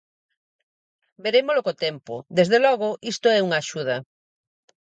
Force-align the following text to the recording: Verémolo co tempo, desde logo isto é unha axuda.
Verémolo 1.23 1.61
co 1.67 1.73
tempo, 1.85 2.13
desde 2.37 2.57
logo 2.65 2.89
isto 3.13 3.27
é 3.37 3.43
unha 3.47 3.57
axuda. 3.63 3.95